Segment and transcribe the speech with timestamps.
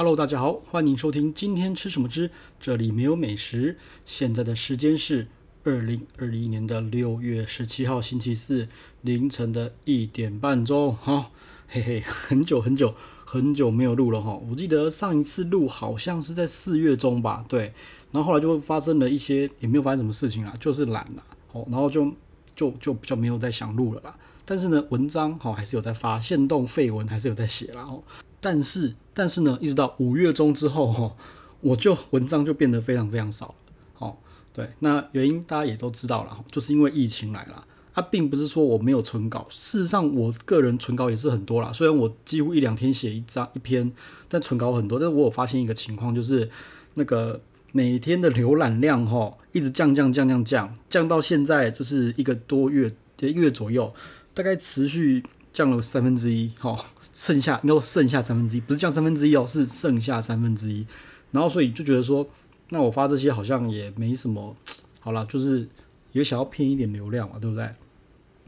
[0.00, 3.76] Hello，大家好，欢迎收听今天吃什么之，这里没有美食。
[4.06, 5.26] 现在的时间是
[5.62, 8.66] 二零二一年的六月十七号星期四
[9.02, 10.96] 凌晨的一点半钟。
[10.96, 11.30] 哈，
[11.68, 12.94] 嘿嘿，很久很久
[13.26, 14.40] 很久没有录了哈。
[14.50, 17.74] 我记得上一次录好像是在四月中吧，对。
[18.10, 21.22] 然后后来就发生了一些，也没有发生什么事情啦，就是懒啦。
[21.52, 22.10] 哦，然后就
[22.56, 24.16] 就就比较没有再想录了啦。
[24.46, 27.82] 但是呢，文章好还是有在发，现动废文还是有在写啦。
[27.82, 28.02] 哦，
[28.40, 31.14] 但是但是呢，一直到五月中之后哈，
[31.60, 33.54] 我就文章就变得非常非常少了。
[33.98, 34.16] 哦，
[34.52, 37.64] 对，那原因大家也都知道了，就是因为疫情来了。
[37.92, 41.72] 它并不是说我没有存稿，事实上我个人存稿也是很多啦。
[41.72, 43.92] 虽然我几乎一两天写一张一篇，
[44.28, 44.98] 但存稿很多。
[44.98, 46.48] 但是我有发现一个情况，就是
[46.94, 47.40] 那个。
[47.72, 53.94] 每天的浏览量哈，一直降降降降降，降到现在就是一个多月，一个月左右，
[54.34, 55.22] 大概持续
[55.52, 56.76] 降了三分之一哈，
[57.12, 60.86] 剩下应该说剩下三分之一，不是降三分之一哦，是剩下三分之一。
[61.32, 62.26] 然后所以就觉得说，
[62.70, 64.56] 那我发这些好像也没什么，
[65.00, 65.68] 好了，就是
[66.12, 67.68] 也想要骗一点流量嘛，对不对？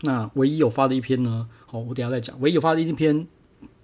[0.03, 2.41] 那唯一有发的一篇呢，好，我等下再讲。
[2.41, 3.27] 唯一有发的一篇，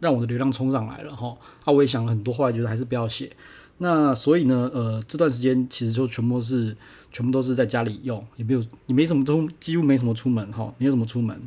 [0.00, 1.36] 让我的流量冲上来了哈。
[1.64, 3.30] 啊，我也想了很多，后来觉得还是不要写。
[3.78, 6.76] 那所以呢，呃，这段时间其实就全部是，
[7.12, 11.40] 全部都是在家里用，也没有，也没什么出，几乎没什么出门哈，没有什么出门。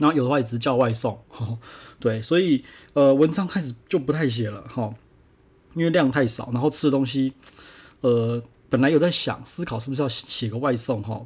[0.00, 1.56] 然后有的话也只叫外送， 哈，
[2.00, 4.92] 对，所以呃，文章开始就不太写了哈，
[5.74, 7.32] 因为量太少，然后吃的东西，
[8.00, 11.24] 呃，本来有在想思考是不是要写个外送哈，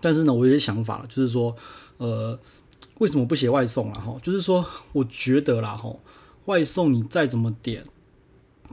[0.00, 1.56] 但是呢，我有些想法了，就是说，
[1.96, 2.38] 呃，
[2.98, 4.16] 为什么不写外送了哈？
[4.22, 5.92] 就是说，我觉得啦哈，
[6.44, 7.84] 外送你再怎么点。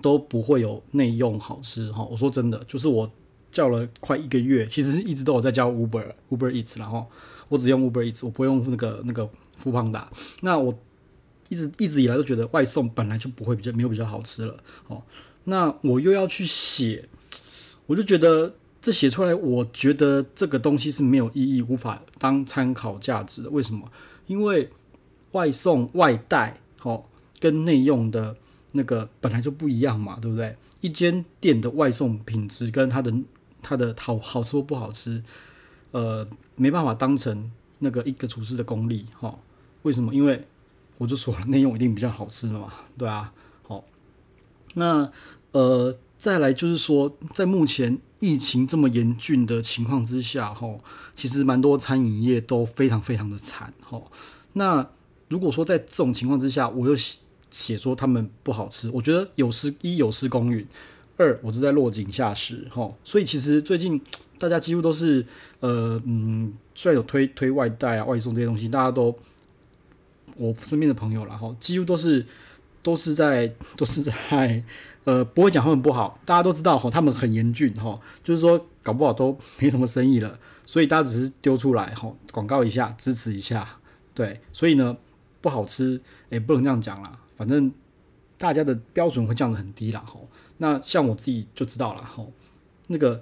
[0.01, 3.09] 都不会有内用好吃哈，我说真的，就是我
[3.49, 7.07] 叫了快一个月，其实一直都有在叫 Uber Uber Eat，然后
[7.47, 10.09] 我只用 Uber Eats，我不会用那个那个富胖达。
[10.41, 10.77] 那我
[11.49, 15.03] 一直一直以来都觉得外送本来就不会比较没有比较好吃了哦。
[15.45, 17.07] 那我又要去写，
[17.87, 23.49] 我就觉得这写出来，我觉得这个东西是没有意义，无法当参考价值的。
[23.49, 23.91] 为什么？
[24.27, 24.69] 因为
[25.31, 27.05] 外送外带哦，
[27.39, 28.35] 跟内用的。
[28.77, 30.53] 那个本来就不一样嘛，对不对？
[30.81, 33.13] 一间店的外送品质跟它的
[33.61, 35.23] 它的好好吃或不好吃，
[35.95, 39.33] 呃，没办法当成那个一个厨师的功力哈、
[39.83, 40.13] 为什么？
[40.13, 40.45] 因为
[40.97, 42.69] 我就说了，内用一定比较好吃的嘛，
[42.99, 43.31] 对啊。
[43.63, 43.81] 好，
[44.73, 45.09] 那
[45.53, 50.77] 呃，再来就是说，在目前疫情这么严峻的情况之下，哈、
[51.15, 54.03] 其实蛮多餐饮业都非常非常的惨，哈、
[54.51, 54.89] 那
[55.29, 56.93] 如果说在这种情况之下，我又
[57.49, 60.67] 写说他们不好吃，我觉得有失一有失公允，
[61.15, 62.93] 二我是在落井下石哈。
[63.05, 64.01] 所以其实最近
[64.39, 65.25] 大家几乎都是
[65.59, 69.17] 呃嗯，虽然有推推外带啊、外送这些东西，大家都
[70.37, 72.25] 我身边的朋友啦哈，几乎都是
[72.83, 73.47] 都是在
[73.77, 74.63] 都是在
[75.05, 83.79] 呃不会讲他们不好，大家都知道哈，他们很严峻哈，就是说搞不好都没什么生意了，所以大家只是丢出来哈，广告一下支持一下，
[84.13, 84.97] 对，所以呢
[85.41, 87.19] 不好吃也不能这样讲啦。
[87.37, 87.71] 反正
[88.37, 90.27] 大家的标准会降得很低啦，吼。
[90.57, 92.31] 那像我自己就知道了，吼。
[92.87, 93.21] 那个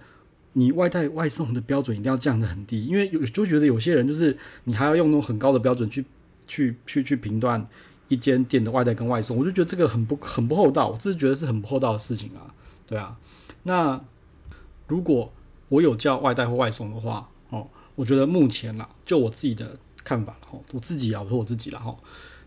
[0.53, 6.05] 你外带外送的标准一定要降得很低，因为有就觉得有些人就是你还要用那种很高的标准去
[6.47, 7.67] 去去去评断
[8.07, 12.53] 一间店的外带跟外送，我就觉得这个很不很不厚道，我自己觉得是很不厚道的事情啊，
[12.85, 13.17] 对啊。
[13.63, 13.99] 那
[14.87, 15.33] 如果
[15.69, 21.97] 我有叫外带或外送的话，哦，我觉得目前啦，就我自己的看法，吼，我自己啊，我说我自己了，吼。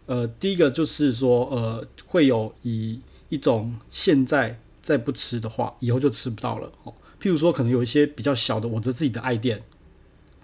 [0.06, 6.95] 呃，第一个就是说，呃，会有以一种现在再不吃的话，以后就吃不到了哦。
[7.21, 9.62] 譬如说，可能有一些比较小的，我的自己的爱店，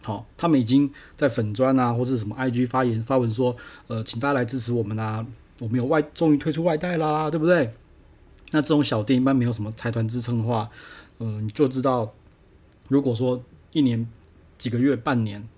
[0.03, 3.57] 好、他们已经在粉砖啊，或是什么 IG 发言发文说，
[3.87, 5.27] 呃，请大家来支持我们啊，
[5.59, 7.75] 我们有外，终于推出外带啦，对不对？
[8.51, 10.69] 那这种小店一般没有什么财团支撑的话，
[11.19, 12.15] 呃，你就知道，
[12.89, 14.09] 如果说一年
[14.59, 15.49] 几个月、半年。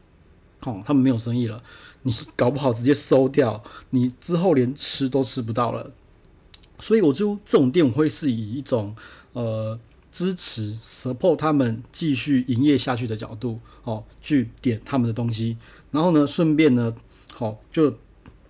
[0.66, 1.62] 哦，他们没有生意了，
[2.04, 5.92] 你搞不好直接收掉，你之后连吃都吃不到了。
[6.78, 8.96] 所以我就这种店我会是以一种
[9.34, 9.78] 呃
[10.14, 15.56] 支持 support 他们继续营业下去的角度哦，去点他们的东西，
[15.90, 16.94] 然后呢，顺便呢，
[17.32, 17.90] 好、哦、就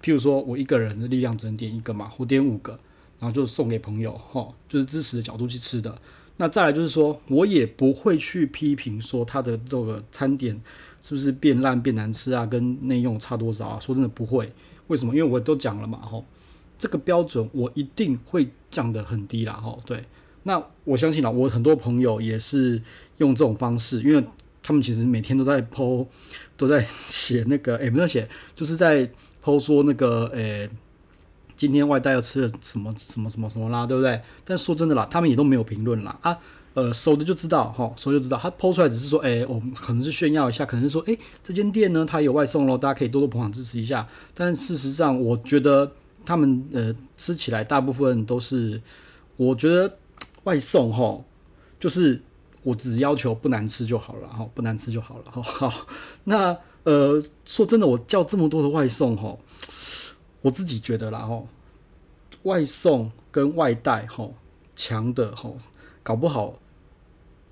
[0.02, 2.78] 譬如说我一个人的力量只能点一个嘛，我点五个，
[3.19, 5.99] 然后就送给朋友，哈、哦，就是支持的角度去吃的。
[6.37, 10.60] 那再来就是说，我也不会去批评说他的这个餐点
[11.00, 13.81] 是不是变烂变难吃啊，跟内用差多少啊？
[13.81, 14.52] 说真的不会，
[14.88, 15.14] 为什么？
[15.14, 16.26] 因为我都讲了嘛，吼，
[16.76, 20.05] 这个标准我一定会降得很低啦，吼，对。
[20.44, 22.81] 那我相信啦，我很多朋友也是
[23.19, 24.25] 用这种方式，因为
[24.62, 26.06] 他们其实每天都在剖
[26.56, 29.11] 都在 写那个，诶、欸，不是写，就是在
[29.43, 30.70] 剖说那个，诶、
[31.56, 34.20] 今天外带又吃了什么什么什么什么啦，对不对？
[34.44, 36.38] 但说真的啦，他们也都没有评论啦啊。
[36.75, 38.37] 呃，熟的就知道，哈，熟就知道。
[38.37, 44.08] 他剖出来只是说，哎、我们可能是炫耀一下，可能是说，哎、这间店呢，它有外送咯，大家可以多多捧场支持一下。
[44.35, 45.93] 但事实上，我觉得
[46.25, 48.82] 他们呃吃起来大部分都是，
[49.37, 49.96] 我觉得
[50.44, 51.25] 外送哈，
[51.79, 52.23] 就是
[52.62, 55.87] 我只要求不难吃就好了，哈，不难吃就好了哈，好。
[56.25, 59.37] 那呃，说真的，我叫这么多的外送哈，
[60.43, 61.43] 我自己觉得啦，哈，
[62.44, 64.31] 外送跟外带哈
[64.75, 65.50] 强的哈，
[66.02, 66.61] 搞不好。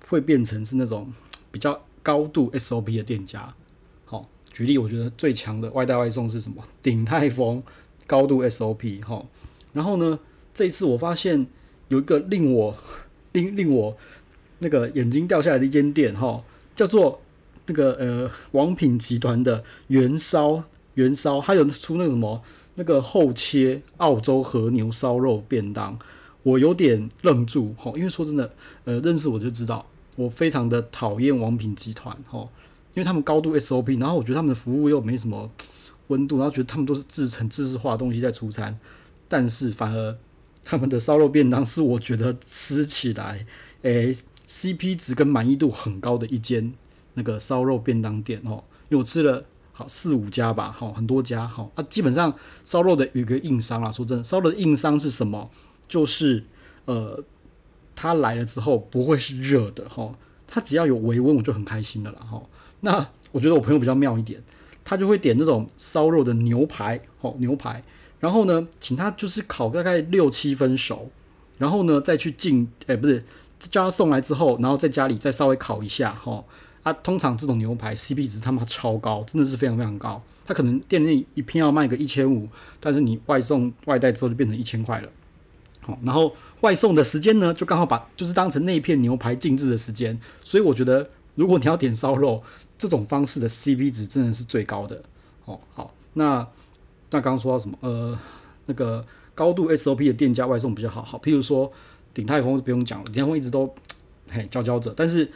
[0.09, 1.11] 会变成是那种
[1.49, 3.55] 比较高度 SOP 的店家，
[4.05, 6.61] 好，举例，我觉得最强的外带外送是什么？
[6.83, 7.63] 鼎泰丰
[8.05, 9.25] 高度 SOP 哈，
[9.71, 10.19] 然后呢，
[10.53, 11.47] 这一次我发现
[11.89, 12.75] 有一个令我
[13.33, 13.97] 令令我
[14.59, 16.43] 那个眼睛掉下来的一间店哈，
[16.75, 17.21] 叫做
[17.65, 20.63] 那个呃王品集团的原烧
[20.95, 22.41] 原烧，还有出那个什么
[22.75, 25.97] 那个厚切澳洲和牛烧肉便当，
[26.43, 28.53] 我有点愣住哈，因为说真的，
[28.85, 29.85] 呃，认识我就知道。
[30.15, 32.47] 我非常的讨厌王品集团，吼，
[32.93, 35.49] 因为他们高度 SOP，然后我觉得他们的服务又没什么
[36.09, 38.79] 温度，然后觉得他们都是制成制式化的东西在出餐，
[39.27, 40.15] 但是反而
[40.63, 43.45] 他们的烧肉便当是我觉得吃起来，
[43.81, 44.15] 诶
[44.47, 46.73] ，CP 值跟满意度很高的一间
[47.15, 52.33] 那个烧肉便当店，哦，因为我吃了好四五家吧，好，很多家，好，啊，基本上
[52.63, 55.49] 烧肉的有一个硬伤啊，说真的，烧肉的硬伤是什么？
[55.87, 56.45] 就是
[56.85, 57.23] 呃。
[57.95, 60.17] 它来了之后不会是热的哈，
[60.47, 62.41] 它只要有微温我就很开心的了哈。
[62.81, 64.41] 那我觉得我朋友比较妙一点，
[64.83, 67.83] 他就会点那种烧肉的牛排，哦牛排，
[68.23, 71.11] 然后呢，请他就是烤大概六七分熟，
[71.57, 73.21] 然后呢再去进，哎不是
[73.59, 76.45] 叫他送来之后，然后在家里再稍微烤一下哈。
[76.83, 80.23] 啊，通常这种牛排 CP 值他妈超高，真的是非常非常高。
[80.45, 82.47] 他可能店内一片要卖个一千五，
[82.79, 85.09] 但是你外送外带之后就变成一千块了。
[85.81, 92.41] 好，然后外送的时间呢，就刚好把就是当成那一片牛排静置的时间，所以我觉得如果你要点烧肉，
[92.77, 95.03] 这种方式的 CP 值真的是最高的。
[95.43, 96.47] 哦，好，那
[97.13, 97.77] 那刚刚说到什么？
[97.81, 98.19] 呃，
[98.65, 99.05] 那个
[99.35, 101.71] 高度 SOP 的店家外送比较好，好，譬如说
[102.13, 103.73] 鼎泰丰就不用讲了，鼎泰丰一直都
[104.29, 105.29] 嘿佼佼者，但是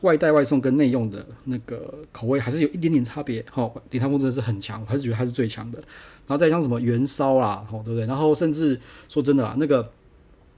[0.00, 3.44] 外带外送跟内用的那个口味还是有一点点差别。
[3.50, 5.78] 好，哦，鼎泰丰真的是很强，我还是觉得它是最强的。
[5.78, 8.06] 然后再像什么元烧啦，吼，对不对？
[8.06, 9.90] 然后甚至说真的啦，那个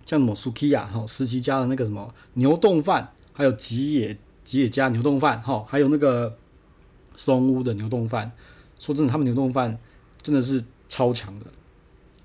[0.04, 6.36] 像什么 Sukiya 吼，石岐家的那个什么牛丼饭，还有吉野吉野家牛丼饭，哈，还有那个
[7.16, 8.30] 松屋的牛丼饭，
[8.78, 9.78] 说真的，他们牛丼饭
[10.22, 11.46] 真的是超强的。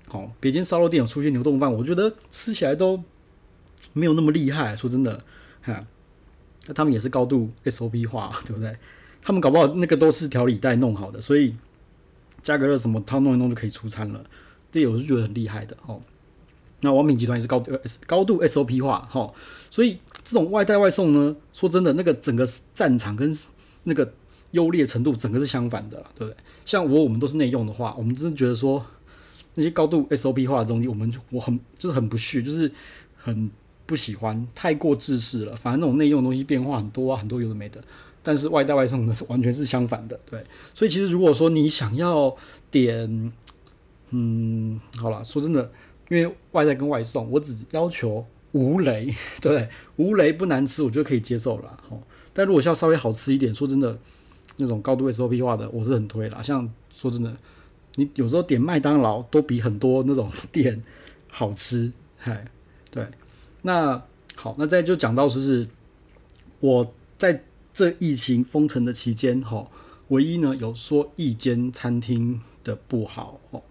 [0.08, 3.02] 好，别间烧肉店有出现牛丼饭，我觉得吃起来都
[3.92, 4.74] 没有那么厉害。
[4.76, 5.24] 说真的，
[5.62, 5.86] 哈，
[6.66, 8.76] 那他们也是高度 SOP 化， 对不对？
[9.22, 11.54] 他们搞不好那个都是调理袋弄好的，所以。
[12.42, 14.24] 加个热什么，他弄一弄就可以出餐了，
[14.72, 16.02] 这我是觉得很厉害的哦。
[16.80, 19.32] 那王品集团也是高度高度 SOP 化哈，
[19.70, 22.44] 所以这种外带外送呢，说真的，那个整个
[22.74, 23.32] 战场跟
[23.84, 24.12] 那个
[24.52, 26.36] 优劣程度，整个是相反的，对不对？
[26.64, 28.86] 像我我们都是内用的话，我们真的觉得说
[29.54, 32.70] 那些高度 SOP 化的东西，我们就我很就是很不屑，就是
[33.16, 33.50] 很
[33.84, 35.56] 不喜欢，太过制式了。
[35.56, 37.82] 反正那种内用的东西变化很多啊，很多有的没的。
[38.24, 40.40] 但是外带外送的是完全是相反的，对，
[40.72, 42.36] 所以其实如果说你想要
[42.70, 43.32] 点，
[44.10, 45.72] 嗯，好了，说真的，
[46.08, 49.68] 因为外带跟外送，我只要求无雷，对？
[49.96, 52.00] 无雷不难吃，我就可以接受了，吼。
[52.32, 53.98] 但如果要稍微好吃一点，说真的，
[54.56, 56.42] 那种高度 SOP 化的，我是很推啦。
[56.42, 57.36] 像说真的，
[57.96, 60.82] 你有时候点麦当劳都比很多那种店
[61.28, 62.44] 好吃，嗨，
[62.90, 63.06] 对。
[63.62, 64.02] 那
[64.34, 65.66] 好，那再就讲到就是
[66.60, 67.44] 我在。
[67.74, 69.66] 这疫情封城的期间，哈，
[70.08, 73.62] 唯一呢有说一间餐厅的不好，哦，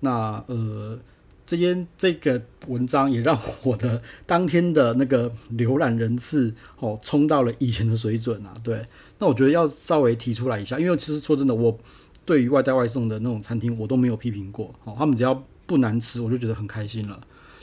[0.00, 0.98] 那呃，
[1.44, 8.86] 这间这个文章也让我的当天的那个浏览人次，哦，冲到了以前的水准啊，对，
[9.18, 11.78] 那我觉得要稍微提出来一下，因为其实说真的，我
[12.24, 17.20] 对于外带外送的那种餐厅，我都没有批评过，哦，他们只要不难吃，我就觉得很开心了。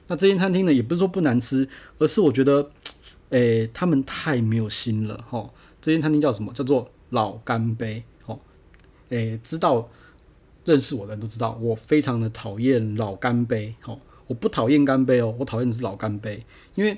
[0.07, 1.67] 那这间餐厅呢，也不是说不难吃，
[1.97, 2.71] 而是我觉得。
[3.29, 5.53] 诶，他们太没有心了，哦！
[5.79, 6.51] 这间餐厅叫什么？
[6.51, 8.39] 叫做老干杯，哦！
[9.09, 9.87] 诶，知道
[10.69, 13.97] 认识我的人都知道，我非常的讨厌老干杯，哦！
[14.27, 16.45] 我不讨厌干杯哦，我讨厌的是老干杯，
[16.75, 16.97] 因为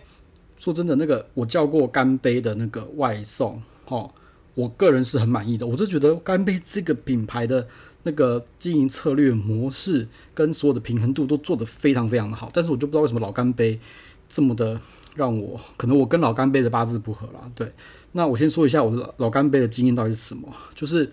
[0.58, 4.14] 说真的，那个我叫过干杯的那个外送，吼，
[4.56, 7.68] 我个人是很满意的，我就觉得干杯这个品牌的
[8.04, 13.80] 那个经营策略模式跟所有的平衡度都做得非常非常的好，但是我就不知道为什么老干杯
[14.28, 14.80] 这么的。
[15.14, 17.70] 让我可能我跟老干杯的八字不合啦，对。
[18.14, 21.12] 那我先说一下我的老干杯的经验到底是什么，就是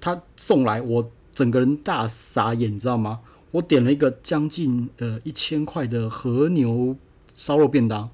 [0.00, 3.20] 他送来我整个人大傻眼，你知道吗？
[3.50, 6.96] 我点了一个将近呃一千块的和牛
[7.34, 8.10] 烧肉便当，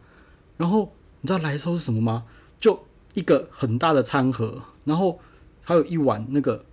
[0.56, 2.24] 然后你知道来的时候是什么吗？
[2.58, 2.84] 就
[3.14, 5.18] 一个很大的餐盒，然后
[5.62, 6.64] 还有一碗那个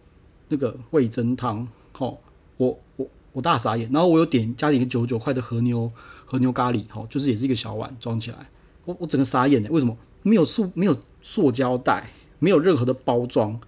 [0.49, 1.67] 那个味增汤。
[1.93, 2.17] 好，
[2.57, 3.89] 我我我大傻眼。
[3.91, 5.89] 然后我有点加点一个九九块的和牛
[6.25, 8.49] 和牛咖喱，好，就是也是一个小碗装起来。
[8.83, 13.59] 我我整个傻眼的，为什么没有塑没有塑胶袋，没有任何的包装？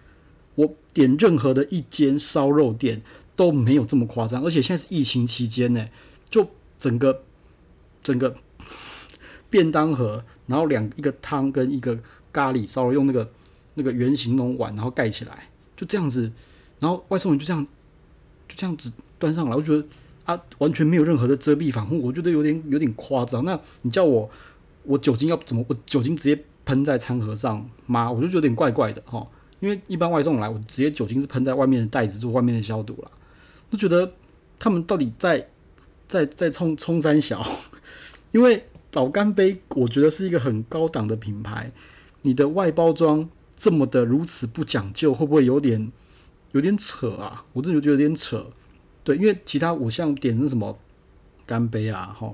[0.60, 3.02] 我点任何的一间烧肉店。
[3.40, 5.88] 都没有这么夸张，而且现在是疫情期间呢，
[6.30, 6.46] 就
[6.78, 7.24] 整个
[8.04, 8.36] 整个
[9.50, 11.98] 便当盒，然后两一个汤跟一个
[12.34, 13.32] 咖喱烧肉，用那个
[13.76, 15.48] 那个圆形那种碗，然后盖起来，
[15.78, 16.30] 就这样子，
[16.82, 17.66] 然后外送员就这样
[18.46, 19.88] 就这样子端上来，我觉得
[20.26, 23.46] 啊，完全没有任何的遮蔽防护，我觉得有点有点夸张。
[23.46, 24.30] 那你叫我
[24.84, 25.64] 我酒精要怎么？
[25.70, 28.12] 我酒精直接喷在餐盒上吗？
[28.12, 29.26] 我就觉得有点怪怪的哈，
[29.60, 33.12] 因为一般外送来，我直接酒精是喷在外面的袋子做外面的消毒了。
[33.72, 34.14] 就觉得
[34.58, 35.48] 他们到底在
[36.08, 37.46] 在在冲冲三小，
[38.32, 41.72] 因为老干杯，我觉得是一个很高档的品牌，
[42.24, 45.92] 你的外包装这么的如此不讲究，会不会有点
[46.54, 47.46] 有点扯啊？
[47.54, 48.48] 我真的觉得有点扯。
[49.04, 50.78] 对，因为其他我像点是什么
[51.46, 52.34] 干杯啊，哈，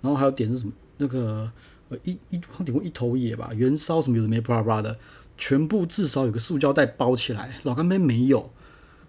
[0.00, 1.50] 然后还有点是什么那个
[1.88, 4.98] 呃一一好像点过一头野吧，元烧什么有的没巴拉巴拉的，
[5.38, 8.50] 全部至少有个塑胶袋包起来，老干杯没有。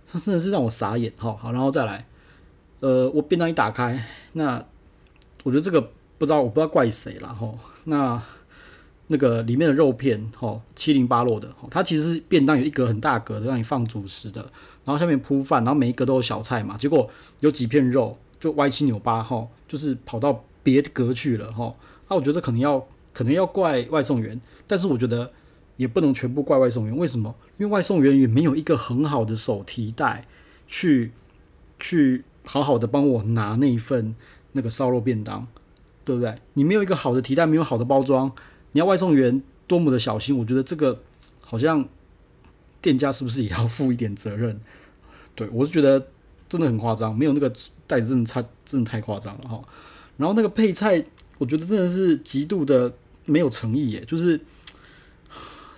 [0.10, 2.08] 他真的是让我傻眼，好，好，然后再来，
[2.80, 4.56] 呃，我便当一打开，那
[5.44, 5.82] 我觉得这个
[6.18, 8.24] 不知道，我不知道怪谁了，吼，那
[9.08, 14.42] 那个里面的肉片，吼，七零八落的，它其实是便当有一格很大格的，让你放主食的，
[14.86, 17.10] 然后下面铺饭，然后每一格都有小菜嘛，结果
[17.42, 21.76] 有几片肉就歪七扭八，吼，就是跑到别的格去了，吼，
[22.08, 25.30] 那我觉得这可能要可能要怪外送员，但是我觉得。
[25.78, 27.36] 也不能全部怪外送员，为什么？
[27.58, 30.28] 因为外送员也没有一个很好的手提袋
[30.68, 31.12] 去
[31.80, 34.16] 去好好的帮我拿那一份
[34.54, 35.48] 那个烧肉便当，
[36.04, 36.36] 对不对？
[36.54, 38.32] 你没有一个好的提袋，没有好的包装，
[38.72, 40.38] 你要外送员多么的小心？
[40.40, 41.04] 我觉得这个
[41.42, 41.88] 好像
[42.82, 44.60] 店家是不是也要负一点责任？
[45.36, 46.08] 对，我就觉得
[46.50, 47.52] 真的很夸张，没有那个
[47.86, 49.62] 袋子真的差，真的太夸张了哈。
[50.18, 51.04] 然后那个配菜，
[51.38, 52.92] 我觉得真的是极度的
[53.26, 54.40] 没有诚意耶，就是。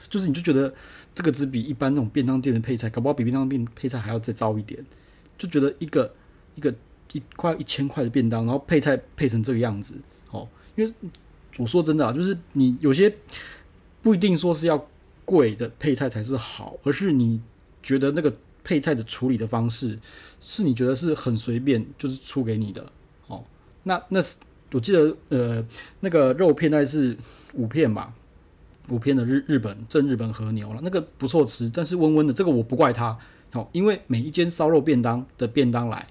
[0.09, 0.73] 就是你就觉得
[1.13, 4.83] 这个只比一般那种便当店的配菜，搞不好比便当店配菜还要再糟一点，
[5.37, 6.11] 就觉得一个
[6.55, 6.73] 一个
[7.13, 9.95] 一块一千块的便当，然后配菜配成这个样子，
[10.31, 10.93] 哦，因为
[11.57, 13.15] 我说真的啊，就是你有些
[14.01, 14.87] 不一定说是要
[15.25, 17.39] 贵的配菜才是好，而是你
[17.83, 19.99] 觉得那个配菜的处理的方式
[20.41, 22.91] 是你觉得是很随便，就是出给你的，
[23.27, 23.43] 哦，
[23.83, 24.37] 那那是
[24.71, 25.65] 我记得呃
[25.99, 27.15] 那个肉片大概是
[27.53, 28.13] 五片吧。
[28.89, 33.17] 五片的日日本正日本和牛了，那个不错吃，但是温温的，这个我不怪他，
[33.51, 36.07] 好，因为每一间烧肉便当的便当来，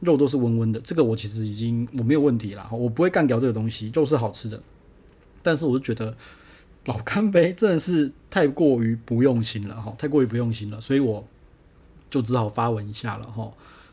[0.00, 4.62] 肉都是温温的，这个我其实已经我没有问题了，我不会干掉这个东西，肉是好吃的，
[5.42, 6.16] 但是我就觉得
[6.86, 11.26] 老干杯真的是太过于不用心了哈，太过于不用心了，所以我
[12.08, 13.52] 就只好发文一下了哈。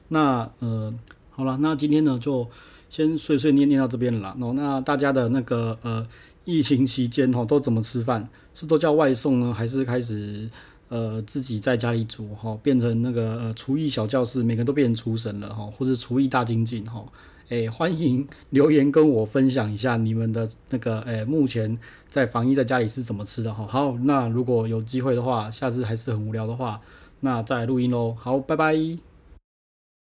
[0.09, 0.93] 那呃，
[1.31, 2.49] 好了，那今天呢就
[2.97, 6.07] 先碎碎念念到这边了，那那大家的那个呃。
[6.49, 8.25] 疫情期间哈，都怎么吃饭？
[8.53, 10.49] 是都叫外送呢，还是开始
[10.87, 12.57] 呃自己在家里煮哈？
[12.63, 17.03] 变成那个厨艺小教室，每个人都变成厨神了哈，或者厨艺大精进哈？
[17.49, 21.77] 诶，欢迎留言跟我分享一下你们的那个诶，目前
[22.07, 23.67] 在防疫在家里是怎么吃的哈？
[23.67, 26.79] 好，那如果有机会的话，下次还是很无聊的话，
[27.19, 28.15] 那再录音喽。
[28.17, 29.16] 好，拜拜。